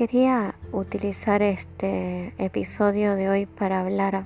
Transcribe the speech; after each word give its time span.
Quería 0.00 0.54
utilizar 0.72 1.42
este 1.42 2.32
episodio 2.38 3.16
de 3.16 3.28
hoy 3.28 3.44
para 3.44 3.80
hablar 3.80 4.24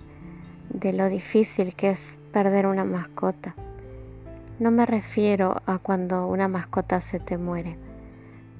de 0.69 0.93
lo 0.93 1.09
difícil 1.09 1.75
que 1.75 1.91
es 1.91 2.21
perder 2.33 2.69
una 2.69 2.85
mascota. 2.85 3.57
No 4.61 4.71
me 4.71 4.87
refiero 4.87 5.61
a 5.67 5.79
cuando 5.79 6.29
una 6.29 6.47
mascota 6.47 7.01
se 7.01 7.19
te 7.19 7.39
muere, 7.39 7.77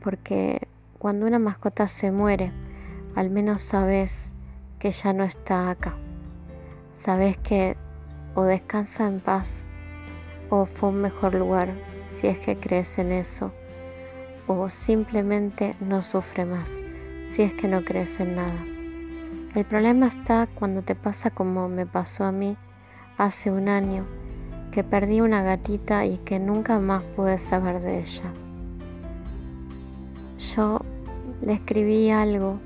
porque 0.03 0.67
cuando 0.99 1.25
una 1.27 1.39
mascota 1.39 1.87
se 1.87 2.11
muere, 2.11 2.51
al 3.15 3.31
menos 3.31 3.63
sabes 3.63 4.33
que 4.81 4.91
ya 4.91 5.13
no 5.13 5.23
está 5.23 5.71
acá. 5.71 5.95
Sabes 6.97 7.39
que 7.39 7.77
o 8.35 8.43
descansa 8.43 9.07
en 9.07 9.21
paz 9.21 9.63
o 10.51 10.67
fue 10.67 10.89
un 10.89 11.01
mejor 11.01 11.37
lugar 11.37 11.75
si 12.09 12.27
es 12.27 12.41
que 12.41 12.57
crees 12.57 12.99
en 12.99 13.13
eso 13.13 13.53
o 14.49 14.69
simplemente 14.69 15.77
no 15.81 16.03
sufre 16.03 16.45
más 16.45 16.83
si 17.29 17.43
es 17.43 17.53
que 17.53 17.69
no 17.69 17.85
crees 17.85 18.19
en 18.21 18.37
nada. 18.37 18.65
El 19.55 19.65
problema 19.65 20.09
está 20.09 20.49
cuando 20.55 20.83
te 20.83 20.95
pasa 20.95 21.31
como 21.31 21.69
me 21.69 21.87
pasó 21.87 22.25
a 22.25 22.33
mí 22.33 22.57
hace 23.19 23.53
un 23.53 23.69
año, 23.69 24.05
que 24.73 24.83
perdí 24.83 25.21
una 25.21 25.43
gatita 25.43 26.07
y 26.07 26.19
que 26.19 26.41
nunca 26.41 26.79
más 26.81 27.03
pude 27.15 27.39
saber 27.39 27.81
de 27.81 28.01
ella. 28.01 28.33
Yo 30.39 30.81
le 31.43 31.53
escribí 31.53 32.11
algo. 32.11 32.59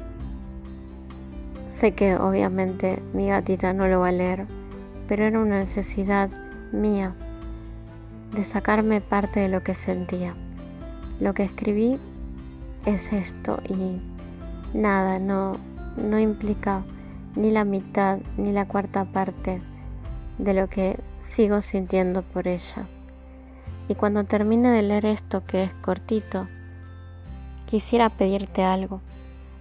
Sé 1.70 1.92
que 1.92 2.16
obviamente 2.16 3.02
mi 3.12 3.28
gatita 3.28 3.72
no 3.72 3.86
lo 3.86 4.00
va 4.00 4.08
a 4.08 4.12
leer, 4.12 4.46
pero 5.06 5.24
era 5.24 5.38
una 5.38 5.58
necesidad 5.58 6.30
mía 6.72 7.14
de 8.34 8.44
sacarme 8.44 9.00
parte 9.00 9.40
de 9.40 9.48
lo 9.48 9.60
que 9.60 9.74
sentía. 9.74 10.34
Lo 11.20 11.34
que 11.34 11.44
escribí 11.44 11.98
es 12.86 13.12
esto 13.12 13.60
y 13.68 14.00
nada, 14.74 15.18
no, 15.18 15.56
no 15.96 16.18
implica 16.18 16.82
ni 17.36 17.50
la 17.50 17.64
mitad 17.64 18.18
ni 18.36 18.52
la 18.52 18.66
cuarta 18.66 19.04
parte 19.04 19.62
de 20.38 20.54
lo 20.54 20.68
que 20.68 20.98
sigo 21.22 21.60
sintiendo 21.62 22.22
por 22.22 22.48
ella. 22.48 22.86
Y 23.88 23.94
cuando 23.94 24.24
termine 24.24 24.70
de 24.70 24.82
leer 24.82 25.06
esto 25.06 25.44
que 25.44 25.64
es 25.64 25.72
cortito, 25.74 26.46
quisiera 27.66 28.10
pedirte 28.10 28.64
algo. 28.64 29.00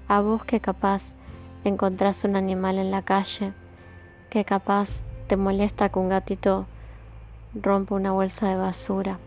A 0.08 0.22
vos 0.22 0.44
que 0.44 0.60
capaz 0.60 1.14
encontrás 1.64 2.24
un 2.24 2.36
animal 2.36 2.78
en 2.78 2.92
la 2.92 3.02
calle, 3.02 3.54
que 4.30 4.46
capaz 4.46 5.02
te 5.28 5.38
molesta 5.38 5.90
que 5.90 6.00
un 6.00 6.10
gatito 6.10 6.66
rompa 7.54 7.96
una 7.96 8.12
bolsa 8.12 8.50
de 8.50 8.56
basura. 8.56 9.20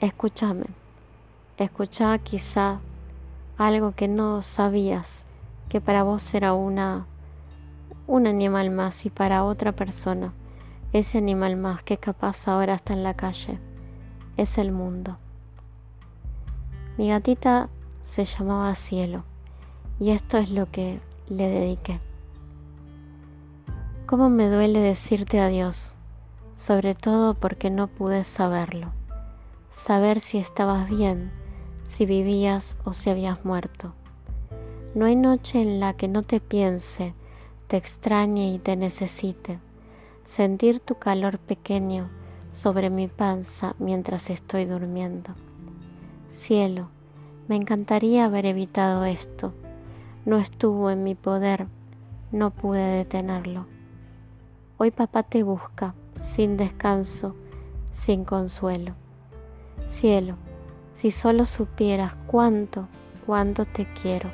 Escúchame. 0.00 0.66
Escucha 1.58 2.16
quizá 2.18 2.80
algo 3.60 3.92
que 3.92 4.08
no 4.08 4.42
sabías, 4.42 5.26
que 5.68 5.80
para 5.80 6.02
vos 6.02 6.34
era 6.34 6.54
una 6.54 7.06
un 8.06 8.26
animal 8.26 8.70
más 8.70 9.06
y 9.06 9.10
para 9.10 9.44
otra 9.44 9.70
persona 9.72 10.32
ese 10.92 11.18
animal 11.18 11.56
más 11.56 11.82
que 11.82 11.98
capaz 11.98 12.48
ahora 12.48 12.74
está 12.74 12.94
en 12.94 13.04
la 13.04 13.14
calle 13.14 13.60
es 14.36 14.56
el 14.56 14.72
mundo. 14.72 15.18
Mi 16.96 17.10
gatita 17.10 17.68
se 18.02 18.24
llamaba 18.24 18.74
Cielo 18.74 19.24
y 19.98 20.10
esto 20.10 20.38
es 20.38 20.50
lo 20.50 20.70
que 20.70 21.00
le 21.28 21.48
dediqué. 21.48 22.00
¿Cómo 24.06 24.30
me 24.30 24.48
duele 24.48 24.80
decirte 24.80 25.38
adiós? 25.38 25.94
Sobre 26.54 26.94
todo 26.94 27.34
porque 27.34 27.70
no 27.70 27.86
pude 27.86 28.24
saberlo. 28.24 28.92
Saber 29.70 30.20
si 30.20 30.38
estabas 30.38 30.88
bien 30.88 31.30
si 31.90 32.06
vivías 32.06 32.76
o 32.84 32.92
si 32.92 33.10
habías 33.10 33.44
muerto. 33.44 33.94
No 34.94 35.06
hay 35.06 35.16
noche 35.16 35.60
en 35.60 35.80
la 35.80 35.94
que 35.94 36.06
no 36.06 36.22
te 36.22 36.38
piense, 36.38 37.14
te 37.66 37.76
extrañe 37.76 38.54
y 38.54 38.60
te 38.60 38.76
necesite. 38.76 39.58
Sentir 40.24 40.78
tu 40.78 40.94
calor 40.94 41.40
pequeño 41.40 42.08
sobre 42.52 42.90
mi 42.90 43.08
panza 43.08 43.74
mientras 43.80 44.30
estoy 44.30 44.66
durmiendo. 44.66 45.34
Cielo, 46.30 46.90
me 47.48 47.56
encantaría 47.56 48.26
haber 48.26 48.46
evitado 48.46 49.04
esto. 49.04 49.52
No 50.24 50.38
estuvo 50.38 50.92
en 50.92 51.02
mi 51.02 51.16
poder, 51.16 51.66
no 52.30 52.50
pude 52.50 52.82
detenerlo. 52.98 53.66
Hoy 54.78 54.92
papá 54.92 55.24
te 55.24 55.42
busca, 55.42 55.94
sin 56.20 56.56
descanso, 56.56 57.34
sin 57.92 58.24
consuelo. 58.24 58.94
Cielo, 59.88 60.36
si 61.00 61.10
solo 61.12 61.46
supieras 61.46 62.12
cuánto, 62.26 62.86
cuánto 63.24 63.64
te 63.64 63.86
quiero. 64.02 64.28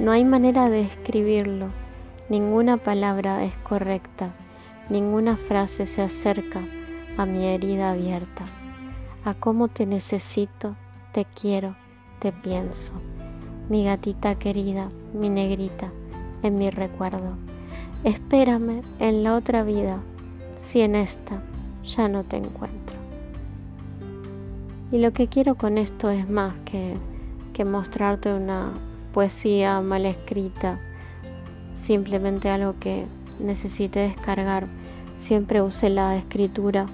No 0.00 0.10
hay 0.10 0.24
manera 0.24 0.68
de 0.68 0.80
escribirlo, 0.80 1.68
ninguna 2.28 2.76
palabra 2.76 3.44
es 3.44 3.56
correcta, 3.58 4.32
ninguna 4.88 5.36
frase 5.36 5.86
se 5.86 6.02
acerca 6.02 6.60
a 7.16 7.24
mi 7.24 7.44
herida 7.44 7.92
abierta, 7.92 8.46
a 9.24 9.34
cómo 9.34 9.68
te 9.68 9.86
necesito, 9.86 10.74
te 11.12 11.24
quiero, 11.24 11.76
te 12.18 12.32
pienso. 12.32 12.94
Mi 13.68 13.84
gatita 13.84 14.34
querida, 14.34 14.90
mi 15.14 15.28
negrita, 15.28 15.92
en 16.42 16.58
mi 16.58 16.70
recuerdo. 16.70 17.36
Espérame 18.02 18.82
en 18.98 19.22
la 19.22 19.36
otra 19.36 19.62
vida, 19.62 20.00
si 20.58 20.80
en 20.80 20.96
esta 20.96 21.40
ya 21.84 22.08
no 22.08 22.24
te 22.24 22.38
encuentro. 22.38 22.99
Y 24.92 24.98
lo 24.98 25.12
que 25.12 25.28
quiero 25.28 25.54
con 25.54 25.78
esto 25.78 26.10
es 26.10 26.28
más 26.28 26.54
que, 26.64 26.96
que 27.52 27.64
mostrarte 27.64 28.34
una 28.34 28.72
poesía 29.14 29.80
mal 29.80 30.04
escrita, 30.04 30.78
simplemente 31.76 32.50
algo 32.50 32.74
que 32.80 33.06
necesite 33.38 34.00
descargar. 34.00 34.66
Siempre 35.16 35.62
use 35.62 35.90
la 35.90 36.16
escritura 36.16 36.86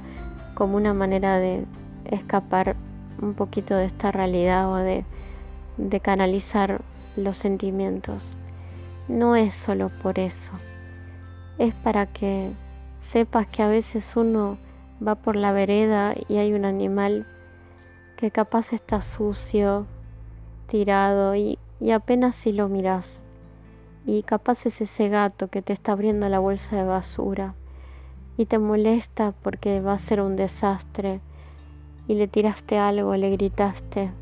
como 0.54 0.76
una 0.76 0.92
manera 0.92 1.38
de 1.38 1.64
escapar 2.04 2.76
un 3.22 3.34
poquito 3.34 3.74
de 3.74 3.86
esta 3.86 4.12
realidad 4.12 4.70
o 4.70 4.76
de 4.76 6.00
canalizar 6.00 6.82
los 7.16 7.38
sentimientos. 7.38 8.28
No 9.08 9.36
es 9.36 9.54
solo 9.54 9.90
por 10.02 10.18
eso, 10.18 10.52
es 11.58 11.74
para 11.74 12.06
que 12.06 12.50
sepas 12.98 13.46
que 13.46 13.62
a 13.62 13.68
veces 13.68 14.16
uno 14.16 14.58
va 15.06 15.14
por 15.14 15.36
la 15.36 15.52
vereda 15.52 16.14
y 16.28 16.36
hay 16.36 16.52
un 16.52 16.64
animal 16.64 17.26
que 18.16 18.30
capaz 18.30 18.72
está 18.72 19.02
sucio, 19.02 19.86
tirado 20.68 21.36
y, 21.36 21.58
apenas 21.94 22.34
si 22.34 22.52
lo 22.52 22.68
miras. 22.68 23.22
Y 24.06 24.22
capaz 24.22 24.66
es 24.66 24.80
ese 24.80 25.08
gato 25.08 25.48
que 25.48 25.62
te 25.62 25.72
está 25.72 25.92
abriendo 25.92 26.28
la 26.28 26.38
bolsa 26.38 26.76
de 26.76 26.84
basura 26.84 27.54
y 28.36 28.46
te 28.46 28.58
molesta 28.58 29.34
porque 29.42 29.80
va 29.80 29.94
a 29.94 29.98
ser 29.98 30.20
un 30.20 30.36
desastre 30.36 31.20
y 32.08 32.14
le 32.14 32.28
tiraste 32.28 32.78
algo, 32.78 33.16
le 33.16 33.30
gritaste 33.30 34.12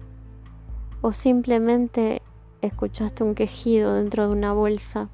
o 1.02 1.12
simplemente 1.12 2.22
escuchaste 2.62 3.22
un 3.24 3.34
quejido 3.34 3.94
dentro 3.94 4.26
de 4.26 4.32
una 4.32 4.52
bolsa 4.54 5.08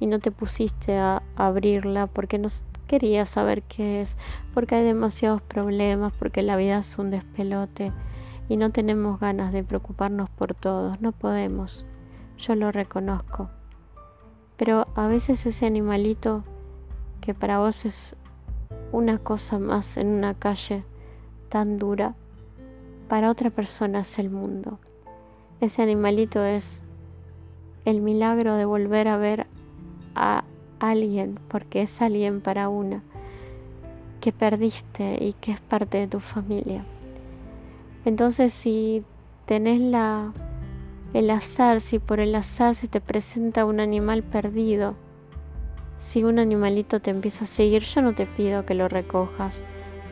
y 0.00 0.06
no 0.06 0.18
te 0.18 0.32
pusiste 0.32 0.98
a 0.98 1.22
abrirla 1.36 2.08
porque 2.08 2.38
no 2.38 2.48
querías 2.88 3.30
saber 3.30 3.62
qué 3.62 4.00
es, 4.00 4.16
porque 4.52 4.74
hay 4.74 4.84
demasiados 4.84 5.40
problemas, 5.42 6.12
porque 6.18 6.42
la 6.42 6.56
vida 6.56 6.78
es 6.78 6.98
un 6.98 7.10
despelote 7.10 7.92
y 8.48 8.56
no 8.56 8.70
tenemos 8.70 9.20
ganas 9.20 9.52
de 9.52 9.62
preocuparnos 9.62 10.30
por 10.30 10.54
todos, 10.54 11.00
no 11.00 11.12
podemos, 11.12 11.84
yo 12.38 12.54
lo 12.54 12.72
reconozco. 12.72 13.50
Pero 14.56 14.86
a 14.94 15.06
veces 15.06 15.44
ese 15.46 15.66
animalito 15.66 16.44
que 17.20 17.34
para 17.34 17.58
vos 17.58 17.84
es 17.84 18.16
una 18.90 19.18
cosa 19.18 19.58
más 19.58 19.96
en 19.96 20.08
una 20.08 20.34
calle 20.34 20.84
tan 21.48 21.76
dura, 21.76 22.14
para 23.08 23.30
otra 23.30 23.50
persona 23.50 24.00
es 24.00 24.18
el 24.18 24.30
mundo. 24.30 24.78
Ese 25.60 25.82
animalito 25.82 26.44
es 26.44 26.82
el 27.84 28.00
milagro 28.00 28.54
de 28.54 28.64
volver 28.64 29.08
a 29.08 29.16
ver 29.16 29.46
a 30.14 30.44
alguien, 30.78 31.38
porque 31.48 31.82
es 31.82 32.00
alguien 32.02 32.40
para 32.40 32.68
una, 32.68 33.02
que 34.20 34.32
perdiste 34.32 35.18
y 35.24 35.32
que 35.34 35.52
es 35.52 35.60
parte 35.60 35.98
de 35.98 36.06
tu 36.06 36.20
familia. 36.20 36.84
Entonces 38.04 38.52
si 38.52 39.04
tenés 39.46 39.80
la, 39.80 40.32
el 41.14 41.30
azar, 41.30 41.80
si 41.80 41.98
por 41.98 42.20
el 42.20 42.34
azar 42.34 42.74
se 42.74 42.88
te 42.88 43.00
presenta 43.00 43.64
un 43.64 43.80
animal 43.80 44.22
perdido, 44.22 44.94
si 45.98 46.22
un 46.22 46.38
animalito 46.38 47.00
te 47.00 47.10
empieza 47.10 47.44
a 47.44 47.48
seguir, 47.48 47.82
yo 47.82 48.02
no 48.02 48.14
te 48.14 48.26
pido 48.26 48.64
que 48.64 48.74
lo 48.74 48.88
recojas 48.88 49.54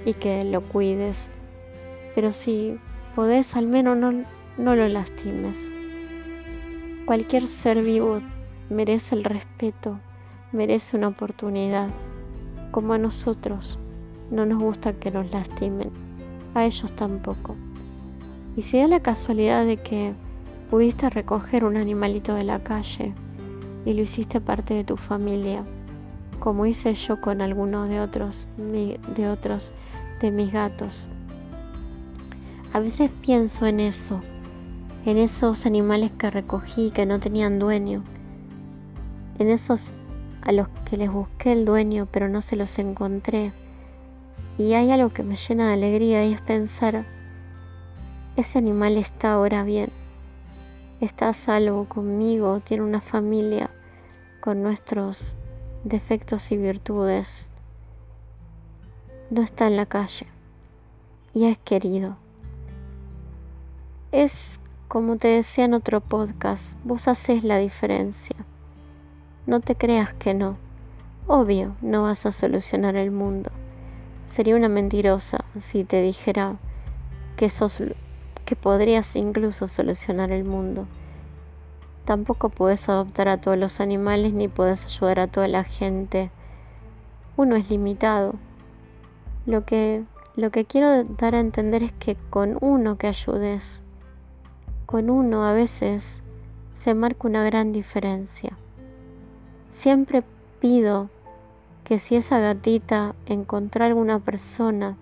y 0.04 0.14
que 0.14 0.44
lo 0.44 0.62
cuides, 0.62 1.30
pero 2.14 2.32
si 2.32 2.78
podés 3.14 3.56
al 3.56 3.66
menos 3.66 3.96
no, 3.96 4.12
no 4.58 4.74
lo 4.74 4.88
lastimes. 4.88 5.72
Cualquier 7.04 7.46
ser 7.46 7.82
vivo 7.82 8.20
merece 8.68 9.14
el 9.14 9.24
respeto, 9.24 10.00
merece 10.52 10.96
una 10.96 11.08
oportunidad, 11.08 11.88
como 12.72 12.94
a 12.94 12.98
nosotros 12.98 13.78
no 14.30 14.44
nos 14.44 14.60
gusta 14.60 14.92
que 14.94 15.10
nos 15.10 15.30
lastimen, 15.30 15.90
a 16.54 16.64
ellos 16.64 16.92
tampoco. 16.96 17.54
Y 18.56 18.62
si 18.62 18.79
da 18.79 18.88
la 18.88 19.00
casualidad 19.00 19.67
de 19.67 19.76
que 19.76 20.14
Pudiste 20.70 21.08
recoger 21.08 21.64
un 21.64 21.76
animalito 21.76 22.35
de 22.35 22.43
la 22.43 22.58
calle 22.58 23.14
y 23.85 23.94
lo 23.94 24.03
hiciste 24.03 24.41
parte 24.41 24.75
de 24.75 24.82
tu 24.82 24.97
familia, 24.97 25.64
como 26.41 26.67
hice 26.67 26.93
yo 26.94 27.20
con 27.20 27.41
algunos 27.41 27.88
de 27.88 28.00
otros 28.00 28.49
de 28.56 29.29
otros 29.29 29.70
de 30.20 30.32
mis 30.32 30.53
gatos. 30.53 31.06
A 32.73 32.81
veces 32.81 33.11
pienso 33.23 33.67
en 33.67 33.79
eso, 33.79 34.20
en 35.05 35.19
esos 35.19 35.67
animales 35.67 36.11
que 36.19 36.32
recogí 36.32 36.91
que 36.91 37.06
no 37.06 37.20
tenían 37.20 37.61
dueño, 37.61 38.03
en 39.38 39.50
esos 39.50 39.82
a 40.43 40.50
los 40.50 40.67
que 40.91 40.97
les 40.97 41.12
busqué 41.12 41.53
el 41.53 41.64
dueño 41.64 42.08
pero 42.11 42.29
no 42.29 42.43
se 42.43 42.56
los 42.56 42.76
encontré. 42.81 43.53
Y 44.58 44.73
hay 44.73 44.91
algo 44.91 45.11
que 45.11 45.23
me 45.23 45.37
llena 45.37 45.69
de 45.69 45.75
alegría 45.75 46.26
y 46.26 46.32
es 46.32 46.41
pensar, 46.41 47.06
ese 48.36 48.58
animal 48.58 48.98
está 48.98 49.32
ahora 49.32 49.64
bien, 49.64 49.90
está 51.00 51.30
a 51.30 51.34
salvo 51.34 51.86
conmigo, 51.86 52.60
tiene 52.60 52.82
una 52.82 53.00
familia 53.00 53.70
con 54.40 54.62
nuestros 54.62 55.18
defectos 55.84 56.52
y 56.52 56.58
virtudes, 56.58 57.48
no 59.30 59.42
está 59.42 59.66
en 59.66 59.76
la 59.76 59.86
calle 59.86 60.26
y 61.32 61.46
es 61.46 61.58
querido. 61.58 62.16
Es 64.12 64.60
como 64.88 65.16
te 65.16 65.28
decía 65.28 65.64
en 65.64 65.74
otro 65.74 66.00
podcast, 66.00 66.76
vos 66.84 67.08
haces 67.08 67.42
la 67.42 67.58
diferencia. 67.58 68.36
No 69.46 69.60
te 69.60 69.74
creas 69.74 70.14
que 70.14 70.32
no. 70.32 70.56
Obvio, 71.26 71.74
no 71.80 72.04
vas 72.04 72.24
a 72.24 72.32
solucionar 72.32 72.96
el 72.96 73.10
mundo. 73.10 73.50
Sería 74.28 74.56
una 74.56 74.68
mentirosa 74.68 75.44
si 75.62 75.84
te 75.84 76.02
dijera 76.02 76.56
que 77.36 77.50
sos 77.50 77.80
que 78.46 78.56
podrías 78.56 79.14
incluso 79.16 79.69
solucionar 79.69 80.31
el 80.31 80.44
mundo. 80.44 80.87
Tampoco 82.06 82.48
puedes 82.48 82.88
adoptar 82.88 83.28
a 83.28 83.38
todos 83.38 83.58
los 83.58 83.81
animales 83.81 84.32
ni 84.32 84.46
puedes 84.46 84.84
ayudar 84.84 85.19
a 85.19 85.26
toda 85.26 85.48
la 85.48 85.64
gente. 85.64 86.31
Uno 87.37 87.56
es 87.56 87.69
limitado. 87.69 88.34
Lo 89.44 89.66
que, 89.66 90.04
lo 90.37 90.50
que 90.50 90.64
quiero 90.64 91.02
dar 91.04 91.34
a 91.34 91.40
entender 91.40 91.82
es 91.82 91.93
que 91.93 92.16
con 92.31 92.56
uno 92.60 92.96
que 92.96 93.08
ayudes, 93.08 93.81
con 94.87 95.10
uno 95.10 95.44
a 95.44 95.52
veces 95.52 96.22
se 96.75 96.94
marca 96.94 97.26
una 97.26 97.44
gran 97.44 97.72
diferencia. 97.72 98.56
Siempre 99.72 100.22
pido 100.60 101.10
que 101.82 101.98
si 101.98 102.14
esa 102.14 102.38
gatita 102.38 103.16
encontró 103.26 103.84
alguna 103.84 104.20
persona 104.20 104.96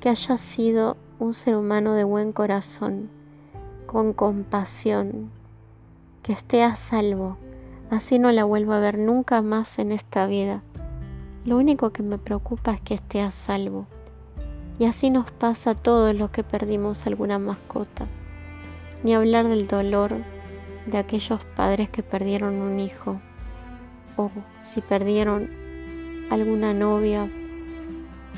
que 0.00 0.08
haya 0.08 0.38
sido 0.38 0.96
un 1.18 1.32
ser 1.32 1.56
humano 1.56 1.94
de 1.94 2.04
buen 2.04 2.32
corazón, 2.32 3.08
con 3.86 4.12
compasión, 4.12 5.30
que 6.22 6.32
esté 6.32 6.62
a 6.62 6.76
salvo, 6.76 7.38
así 7.90 8.18
no 8.18 8.32
la 8.32 8.44
vuelvo 8.44 8.74
a 8.74 8.80
ver 8.80 8.98
nunca 8.98 9.40
más 9.40 9.78
en 9.78 9.92
esta 9.92 10.26
vida. 10.26 10.62
Lo 11.46 11.56
único 11.56 11.90
que 11.90 12.02
me 12.02 12.18
preocupa 12.18 12.72
es 12.72 12.80
que 12.82 12.94
esté 12.94 13.22
a 13.22 13.30
salvo. 13.30 13.86
Y 14.78 14.84
así 14.84 15.08
nos 15.08 15.30
pasa 15.30 15.70
a 15.70 15.74
todos 15.74 16.14
los 16.14 16.30
que 16.30 16.44
perdimos 16.44 17.06
alguna 17.06 17.38
mascota. 17.38 18.06
Ni 19.02 19.14
hablar 19.14 19.48
del 19.48 19.68
dolor 19.68 20.16
de 20.84 20.98
aquellos 20.98 21.40
padres 21.56 21.88
que 21.88 22.02
perdieron 22.02 22.56
un 22.56 22.78
hijo 22.78 23.20
o 24.18 24.30
si 24.62 24.82
perdieron 24.82 25.48
alguna 26.30 26.74
novia, 26.74 27.30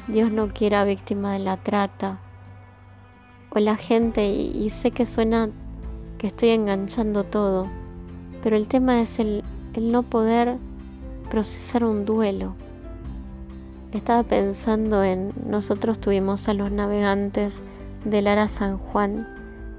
Dios 0.06 0.30
no 0.30 0.48
quiera 0.48 0.84
víctima 0.84 1.32
de 1.32 1.40
la 1.40 1.56
trata 1.56 2.20
o 3.50 3.58
la 3.60 3.76
gente 3.76 4.26
y, 4.28 4.70
sé 4.70 4.90
que 4.90 5.06
suena 5.06 5.50
que 6.18 6.26
estoy 6.26 6.50
enganchando 6.50 7.24
todo, 7.24 7.68
pero 8.42 8.56
el 8.56 8.68
tema 8.68 9.00
es 9.00 9.18
el, 9.18 9.44
el 9.74 9.92
no 9.92 10.02
poder 10.02 10.56
procesar 11.30 11.84
un 11.84 12.04
duelo. 12.04 12.54
Estaba 13.92 14.22
pensando 14.22 15.02
en, 15.02 15.32
nosotros 15.46 15.98
tuvimos 15.98 16.48
a 16.48 16.54
los 16.54 16.70
navegantes 16.70 17.60
del 18.04 18.26
Ara 18.26 18.48
San 18.48 18.78
Juan, 18.78 19.26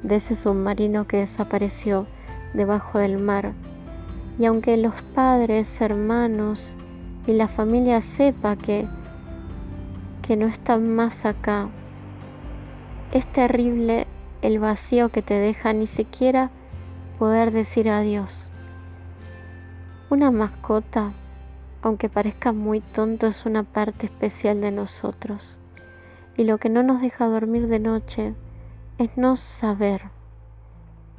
de 0.04 0.16
ese 0.16 0.36
submarino 0.36 1.06
que 1.08 1.18
desapareció 1.18 2.08
debajo 2.54 3.00
del 3.00 3.18
mar. 3.18 3.54
Y 4.40 4.46
aunque 4.46 4.78
los 4.78 4.94
padres, 5.14 5.82
hermanos 5.82 6.76
y 7.28 7.34
la 7.34 7.48
familia 7.48 8.02
sepa 8.02 8.56
que, 8.56 8.88
que 10.22 10.38
no 10.38 10.48
están 10.48 10.96
más 10.96 11.26
acá, 11.26 11.70
es 13.12 13.26
terrible 13.32 14.06
el 14.42 14.60
vacío 14.60 15.10
que 15.10 15.22
te 15.22 15.34
deja 15.34 15.74
ni 15.74 15.88
siquiera 15.88 16.52
poder 17.18 17.52
decir 17.52 17.90
adiós. 17.90 18.50
Una 20.10 20.32
mascota, 20.32 21.12
aunque 21.82 22.10
parezca 22.10 22.52
muy 22.52 22.82
tonto, 22.82 23.28
es 23.28 23.46
una 23.46 23.64
parte 23.64 24.06
especial 24.06 24.62
de 24.62 24.72
nosotros. 24.72 25.58
Y 26.38 26.44
lo 26.44 26.58
que 26.58 26.70
no 26.70 26.84
nos 26.84 27.02
deja 27.02 27.28
dormir 27.28 27.68
de 27.68 27.80
noche 27.80 28.34
es 28.98 29.18
no 29.18 29.38
saber, 29.38 30.04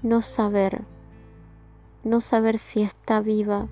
no 0.02 0.22
saber, 0.22 0.82
no 2.04 2.20
saber 2.20 2.58
si 2.58 2.82
está 2.82 3.20
viva, 3.20 3.66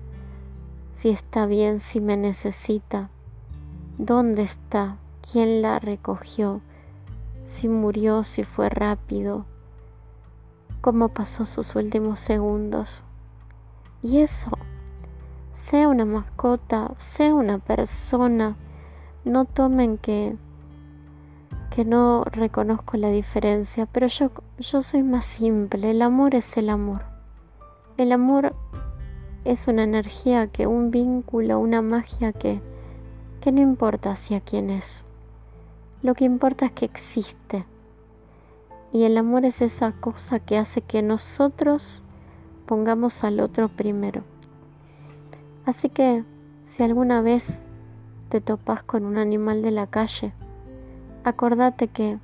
si 0.93 1.09
está 1.09 1.45
bien, 1.45 1.79
si 1.79 2.01
me 2.01 2.17
necesita, 2.17 3.09
dónde 3.97 4.43
está, 4.43 4.97
quién 5.31 5.61
la 5.61 5.79
recogió, 5.79 6.61
si 7.49 7.67
murió, 7.67 8.23
si 8.23 8.43
fue 8.43 8.69
rápido, 8.69 9.45
cómo 10.81 11.09
pasó 11.09 11.45
sus 11.45 11.75
últimos 11.75 12.19
segundos. 12.19 13.03
Y 14.01 14.19
eso, 14.19 14.51
sea 15.53 15.87
una 15.87 16.05
mascota, 16.05 16.91
sea 16.99 17.33
una 17.33 17.57
persona, 17.57 18.55
no 19.25 19.45
tomen 19.45 19.97
que 19.97 20.37
que 21.69 21.85
no 21.85 22.23
reconozco 22.25 22.97
la 22.97 23.09
diferencia, 23.09 23.85
pero 23.85 24.07
yo, 24.07 24.31
yo 24.57 24.81
soy 24.81 25.03
más 25.03 25.25
simple, 25.25 25.91
el 25.91 26.01
amor 26.01 26.33
es 26.35 26.57
el 26.57 26.69
amor. 26.69 27.03
El 27.95 28.11
amor 28.11 28.55
es 29.45 29.67
una 29.67 29.83
energía 29.83 30.47
que, 30.47 30.67
un 30.67 30.89
vínculo, 30.89 31.59
una 31.59 31.81
magia 31.81 32.33
que, 32.33 32.59
que 33.39 33.51
no 33.51 33.61
importa 33.61 34.11
hacia 34.11 34.41
quién 34.41 34.71
es. 34.71 35.05
Lo 36.01 36.15
que 36.15 36.23
importa 36.23 36.65
es 36.65 36.71
que 36.71 36.85
existe. 36.85 37.65
Y 38.93 39.03
el 39.03 39.17
amor 39.17 39.43
es 39.43 39.61
esa 39.61 39.91
cosa 39.91 40.39
que 40.39 40.57
hace 40.57 40.81
que 40.81 41.01
nosotros 41.01 42.01
pongamos 42.65 43.25
al 43.25 43.41
otro 43.41 43.67
primero. 43.67 44.23
Así 45.65 45.89
que 45.89 46.23
si 46.67 46.83
alguna 46.83 47.21
vez 47.21 47.61
te 48.29 48.39
topas 48.39 48.81
con 48.83 49.05
un 49.05 49.17
animal 49.17 49.61
de 49.61 49.71
la 49.71 49.87
calle, 49.87 50.31
acordate 51.25 51.89
que 51.89 52.17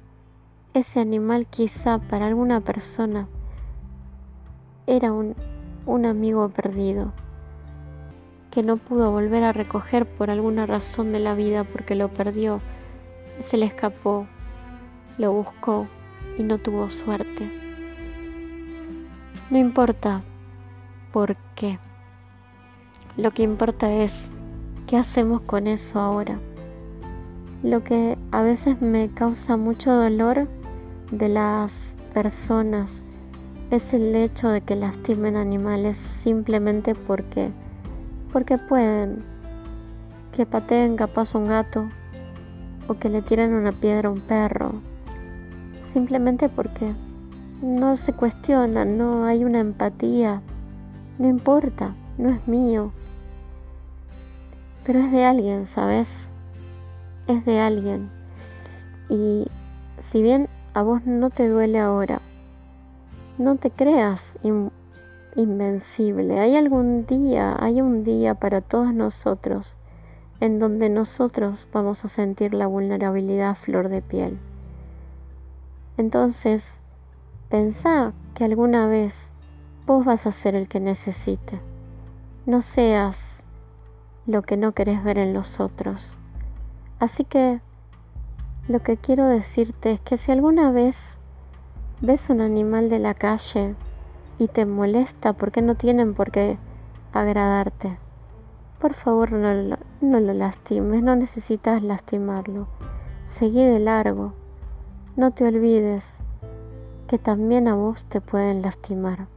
ese 0.73 1.01
animal 1.01 1.45
quizá 1.47 1.97
para 1.97 2.27
alguna 2.27 2.61
persona 2.61 3.27
era 4.87 5.11
un, 5.11 5.35
un 5.85 6.05
amigo 6.05 6.47
perdido 6.49 7.11
que 8.51 8.63
no 8.63 8.77
pudo 8.77 9.11
volver 9.11 9.43
a 9.43 9.51
recoger 9.51 10.05
por 10.05 10.29
alguna 10.29 10.65
razón 10.65 11.11
de 11.11 11.19
la 11.19 11.35
vida 11.35 11.65
porque 11.65 11.95
lo 11.95 12.07
perdió 12.07 12.61
se 13.41 13.57
le 13.57 13.65
escapó, 13.65 14.27
lo 15.17 15.31
buscó 15.33 15.87
y 16.37 16.43
no 16.43 16.57
tuvo 16.57 16.89
suerte. 16.89 17.49
No 19.49 19.57
importa 19.57 20.21
por 21.11 21.35
qué. 21.55 21.79
Lo 23.17 23.31
que 23.31 23.43
importa 23.43 23.91
es 23.91 24.31
qué 24.87 24.97
hacemos 24.97 25.41
con 25.41 25.67
eso 25.67 25.99
ahora. 25.99 26.39
Lo 27.63 27.83
que 27.83 28.17
a 28.31 28.41
veces 28.41 28.81
me 28.81 29.09
causa 29.09 29.57
mucho 29.57 29.91
dolor 29.91 30.47
de 31.11 31.29
las 31.29 31.95
personas 32.13 33.01
es 33.71 33.93
el 33.93 34.15
hecho 34.15 34.49
de 34.49 34.61
que 34.61 34.75
lastimen 34.75 35.35
animales 35.35 35.97
simplemente 35.97 36.93
porque 36.93 37.51
porque 38.31 38.57
pueden 38.57 39.23
que 40.33 40.45
pateen 40.45 40.97
capaz 40.97 41.33
un 41.35 41.47
gato 41.47 41.89
o 42.87 42.95
que 42.95 43.09
le 43.09 43.21
tiran 43.21 43.53
una 43.53 43.71
piedra 43.71 44.09
a 44.09 44.11
un 44.11 44.21
perro, 44.21 44.73
simplemente 45.93 46.49
porque 46.49 46.93
no 47.61 47.97
se 47.97 48.13
cuestiona, 48.13 48.85
no 48.85 49.25
hay 49.25 49.43
una 49.43 49.59
empatía, 49.59 50.41
no 51.17 51.27
importa, 51.27 51.95
no 52.17 52.29
es 52.29 52.47
mío, 52.47 52.91
pero 54.85 54.99
es 54.99 55.11
de 55.11 55.25
alguien, 55.25 55.65
¿sabes? 55.65 56.27
Es 57.27 57.43
de 57.45 57.59
alguien. 57.59 58.11
Y 59.09 59.47
si 59.99 60.21
bien 60.21 60.47
a 60.73 60.83
vos 60.83 61.05
no 61.05 61.29
te 61.29 61.47
duele 61.47 61.79
ahora, 61.79 62.21
no 63.37 63.55
te 63.55 63.71
creas 63.71 64.37
invencible. 65.35 66.39
Hay 66.39 66.55
algún 66.55 67.05
día, 67.05 67.55
hay 67.59 67.81
un 67.81 68.03
día 68.03 68.35
para 68.35 68.61
todos 68.61 68.93
nosotros 68.93 69.75
en 70.45 70.59
donde 70.59 70.89
nosotros 70.89 71.67
vamos 71.73 72.05
a 72.05 72.09
sentir 72.09 72.53
la 72.53 72.67
vulnerabilidad 72.67 73.49
a 73.49 73.55
flor 73.55 73.89
de 73.89 74.01
piel. 74.01 74.37
Entonces, 75.97 76.81
pensá 77.49 78.13
que 78.33 78.43
alguna 78.43 78.87
vez 78.87 79.31
vos 79.85 80.05
vas 80.05 80.25
a 80.25 80.31
ser 80.31 80.55
el 80.55 80.67
que 80.67 80.79
necesite. 80.79 81.59
No 82.45 82.61
seas 82.61 83.43
lo 84.25 84.41
que 84.41 84.57
no 84.57 84.73
querés 84.73 85.03
ver 85.03 85.17
en 85.17 85.33
los 85.33 85.59
otros. 85.59 86.15
Así 86.99 87.23
que 87.23 87.59
lo 88.67 88.81
que 88.81 88.97
quiero 88.97 89.27
decirte 89.27 89.91
es 89.93 90.01
que 90.01 90.17
si 90.17 90.31
alguna 90.31 90.71
vez 90.71 91.17
ves 92.01 92.29
un 92.29 92.41
animal 92.41 92.89
de 92.89 92.99
la 92.99 93.13
calle 93.13 93.75
y 94.39 94.47
te 94.47 94.65
molesta 94.65 95.33
porque 95.33 95.61
no 95.61 95.75
tienen 95.75 96.13
por 96.13 96.31
qué 96.31 96.57
agradarte, 97.13 97.97
por 98.79 98.93
favor 98.93 99.31
no 99.31 99.53
lo, 100.19 100.33
lastimes, 100.33 101.01
no 101.01 101.15
necesitas 101.15 101.81
lastimarlo. 101.81 102.67
Seguí 103.27 103.63
de 103.63 103.79
largo. 103.79 104.33
No 105.15 105.31
te 105.31 105.45
olvides 105.45 106.19
que 107.07 107.17
también 107.17 107.67
a 107.67 107.75
vos 107.75 108.03
te 108.05 108.21
pueden 108.21 108.61
lastimar. 108.61 109.27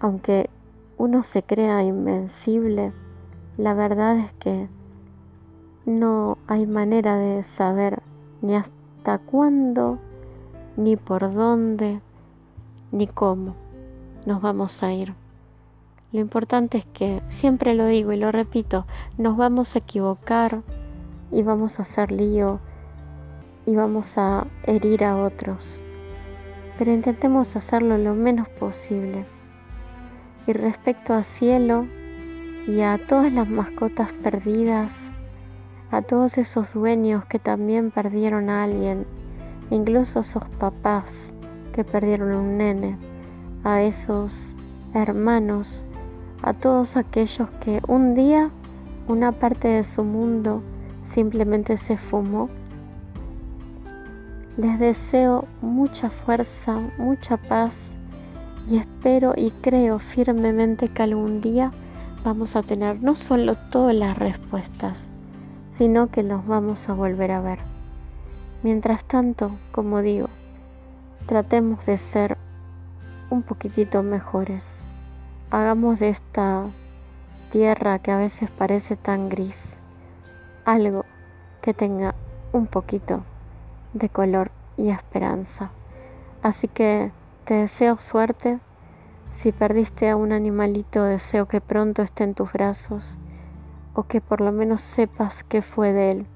Aunque 0.00 0.50
uno 0.98 1.24
se 1.24 1.42
crea 1.42 1.82
invencible, 1.82 2.92
la 3.56 3.74
verdad 3.74 4.18
es 4.18 4.32
que 4.34 4.68
no 5.86 6.38
hay 6.46 6.66
manera 6.66 7.16
de 7.16 7.42
saber 7.42 8.02
ni 8.40 8.54
hasta 8.54 9.18
cuándo, 9.18 9.98
ni 10.76 10.96
por 10.96 11.32
dónde, 11.32 12.00
ni 12.92 13.06
cómo 13.06 13.54
nos 14.26 14.40
vamos 14.40 14.82
a 14.82 14.92
ir. 14.92 15.23
Lo 16.14 16.20
importante 16.20 16.78
es 16.78 16.86
que, 16.86 17.22
siempre 17.28 17.74
lo 17.74 17.86
digo 17.86 18.12
y 18.12 18.16
lo 18.16 18.30
repito, 18.30 18.86
nos 19.18 19.36
vamos 19.36 19.74
a 19.74 19.80
equivocar 19.80 20.62
y 21.32 21.42
vamos 21.42 21.80
a 21.80 21.82
hacer 21.82 22.12
lío 22.12 22.60
y 23.66 23.74
vamos 23.74 24.16
a 24.16 24.46
herir 24.62 25.02
a 25.02 25.16
otros. 25.16 25.64
Pero 26.78 26.92
intentemos 26.92 27.56
hacerlo 27.56 27.98
lo 27.98 28.14
menos 28.14 28.48
posible. 28.48 29.24
Y 30.46 30.52
respecto 30.52 31.14
a 31.14 31.24
cielo 31.24 31.88
y 32.68 32.82
a 32.82 32.96
todas 33.08 33.32
las 33.32 33.48
mascotas 33.48 34.12
perdidas, 34.12 34.92
a 35.90 36.00
todos 36.02 36.38
esos 36.38 36.72
dueños 36.74 37.24
que 37.24 37.40
también 37.40 37.90
perdieron 37.90 38.50
a 38.50 38.62
alguien, 38.62 39.04
incluso 39.68 40.20
a 40.20 40.22
esos 40.22 40.44
papás 40.60 41.32
que 41.72 41.82
perdieron 41.82 42.36
un 42.36 42.58
nene, 42.58 42.98
a 43.64 43.82
esos 43.82 44.54
hermanos, 44.94 45.84
a 46.44 46.52
todos 46.52 46.96
aquellos 46.98 47.48
que 47.60 47.80
un 47.88 48.14
día 48.14 48.50
una 49.08 49.32
parte 49.32 49.68
de 49.68 49.84
su 49.84 50.04
mundo 50.04 50.62
simplemente 51.04 51.78
se 51.78 51.96
fumó. 51.96 52.50
Les 54.58 54.78
deseo 54.78 55.46
mucha 55.62 56.10
fuerza, 56.10 56.78
mucha 56.98 57.38
paz 57.38 57.92
y 58.68 58.76
espero 58.76 59.32
y 59.36 59.50
creo 59.62 59.98
firmemente 59.98 60.88
que 60.88 61.02
algún 61.02 61.40
día 61.40 61.70
vamos 62.24 62.56
a 62.56 62.62
tener 62.62 63.02
no 63.02 63.16
solo 63.16 63.54
todas 63.70 63.94
las 63.94 64.16
respuestas, 64.18 64.98
sino 65.70 66.08
que 66.08 66.22
nos 66.22 66.46
vamos 66.46 66.88
a 66.90 66.92
volver 66.92 67.32
a 67.32 67.40
ver. 67.40 67.58
Mientras 68.62 69.04
tanto, 69.04 69.50
como 69.72 70.02
digo, 70.02 70.28
tratemos 71.26 71.84
de 71.86 71.96
ser 71.96 72.36
un 73.30 73.42
poquitito 73.42 74.02
mejores. 74.02 74.84
Hagamos 75.50 76.00
de 76.00 76.08
esta 76.08 76.64
tierra 77.52 77.98
que 78.00 78.10
a 78.10 78.16
veces 78.16 78.50
parece 78.50 78.96
tan 78.96 79.28
gris 79.28 79.78
algo 80.64 81.04
que 81.62 81.74
tenga 81.74 82.14
un 82.52 82.66
poquito 82.66 83.22
de 83.92 84.08
color 84.08 84.50
y 84.76 84.90
esperanza. 84.90 85.70
Así 86.42 86.68
que 86.68 87.12
te 87.44 87.54
deseo 87.54 87.98
suerte. 87.98 88.58
Si 89.32 89.52
perdiste 89.52 90.10
a 90.10 90.16
un 90.16 90.32
animalito, 90.32 91.02
deseo 91.04 91.46
que 91.46 91.60
pronto 91.60 92.02
esté 92.02 92.24
en 92.24 92.34
tus 92.34 92.52
brazos 92.52 93.16
o 93.94 94.04
que 94.04 94.20
por 94.20 94.40
lo 94.40 94.52
menos 94.52 94.82
sepas 94.82 95.44
qué 95.44 95.62
fue 95.62 95.92
de 95.92 96.10
él 96.12 96.26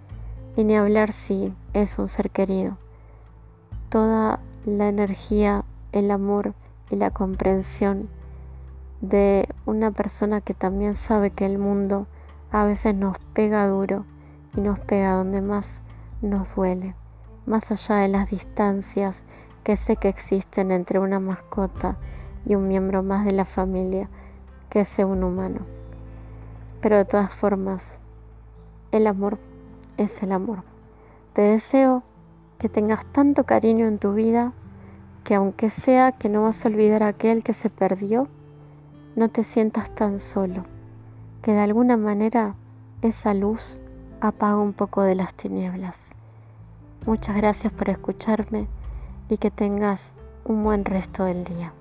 y 0.57 0.65
ni 0.65 0.77
hablar 0.77 1.13
si 1.13 1.55
es 1.73 1.99
un 1.99 2.09
ser 2.09 2.31
querido. 2.31 2.77
Toda 3.89 4.41
la 4.65 4.89
energía, 4.89 5.65
el 5.93 6.11
amor 6.11 6.55
y 6.91 6.97
la 6.97 7.11
comprensión 7.11 8.09
de 9.01 9.49
una 9.67 9.91
persona 9.91 10.41
que 10.41 10.55
también 10.55 10.95
sabe 10.95 11.31
que 11.31 11.47
el 11.47 11.59
mundo 11.59 12.07
a 12.51 12.65
veces 12.65 12.95
nos 12.95 13.19
pega 13.33 13.67
duro 13.69 14.05
y 14.57 14.61
nos 14.61 14.79
pega 14.81 15.13
donde 15.13 15.41
más 15.41 15.81
nos 16.23 16.55
duele, 16.55 16.95
más 17.47 17.71
allá 17.71 17.97
de 17.97 18.09
las 18.09 18.31
distancias 18.31 19.23
que 19.63 19.77
sé 19.77 19.97
que 19.97 20.09
existen 20.09 20.73
entre 20.73 20.99
una 20.99 21.21
mascota 21.21 21.97
y 22.47 22.55
un 22.55 22.67
miembro 22.69 23.03
más 23.03 23.25
de 23.25 23.33
la 23.33 23.45
familia 23.45 24.09
que 24.71 24.81
es 24.81 24.99
un 24.99 25.23
humano. 25.23 25.61
Pero 26.81 26.97
de 26.97 27.05
todas 27.05 27.33
formas, 27.33 27.97
el 28.93 29.07
amor 29.07 29.39
es 29.97 30.23
el 30.23 30.33
amor. 30.33 30.63
Te 31.35 31.43
deseo 31.43 32.03
que 32.59 32.69
tengas 32.69 33.05
tanto 33.07 33.45
cariño 33.45 33.87
en 33.87 33.99
tu 33.99 34.15
vida 34.15 34.53
que 35.25 35.35
aunque 35.35 35.71
sea 35.71 36.13
que 36.13 36.29
no 36.29 36.43
vas 36.43 36.65
a 36.65 36.69
olvidar 36.69 37.03
a 37.03 37.09
aquel 37.09 37.43
que 37.43 37.53
se 37.53 37.71
perdió, 37.71 38.29
no 39.17 39.29
te 39.29 39.45
sientas 39.45 39.95
tan 39.95 40.19
solo, 40.19 40.65
que 41.43 41.53
de 41.53 41.61
alguna 41.61 41.97
manera 41.97 42.55
esa 43.03 43.35
luz 43.35 43.79
apaga 44.21 44.57
un 44.57 44.73
poco 44.73 45.03
de 45.03 45.15
las 45.15 45.35
tinieblas. 45.35 46.11
Muchas 47.07 47.37
gracias 47.37 47.73
por 47.73 47.89
escucharme 47.89 48.67
y 49.29 49.37
que 49.39 49.51
tengas 49.51 50.13
un 50.45 50.65
buen 50.65 50.85
resto 50.85 51.25
del 51.25 51.45
día. 51.45 51.73